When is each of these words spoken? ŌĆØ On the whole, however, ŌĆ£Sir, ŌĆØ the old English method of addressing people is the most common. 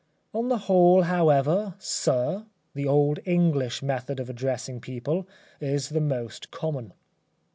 ŌĆØ 0.33 0.39
On 0.39 0.47
the 0.49 0.57
whole, 0.57 1.03
however, 1.03 1.75
ŌĆ£Sir, 1.77 2.11
ŌĆØ 2.39 2.45
the 2.73 2.87
old 2.87 3.19
English 3.23 3.83
method 3.83 4.19
of 4.19 4.31
addressing 4.31 4.81
people 4.81 5.27
is 5.59 5.89
the 5.89 6.01
most 6.01 6.49
common. 6.49 6.93